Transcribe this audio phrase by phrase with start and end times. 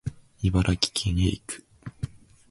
[0.41, 1.63] 茨城県へ行く